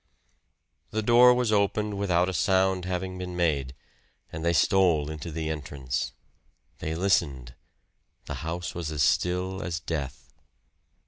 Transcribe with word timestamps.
The 0.89 1.03
door 1.03 1.31
was 1.35 1.51
opened 1.51 1.95
without 1.99 2.27
a 2.27 2.33
sound 2.33 2.85
having 2.85 3.19
been 3.19 3.35
made, 3.35 3.75
and 4.31 4.43
they 4.43 4.51
stole 4.51 5.11
into 5.11 5.31
the 5.31 5.51
entrance. 5.51 6.13
They 6.79 6.95
listened 6.95 7.53
the 8.25 8.33
house 8.41 8.73
was 8.73 8.89
as 8.91 9.03
still 9.03 9.61
as 9.61 9.79
death. 9.79 10.33